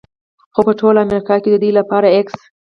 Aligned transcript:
خو 0.53 0.61
په 0.67 0.73
ټول 0.79 0.95
امریکا 1.05 1.35
کې 1.41 1.49
د 1.51 1.55
دوی 1.61 1.71
لپاره 1.79 2.07
x 2.25 2.29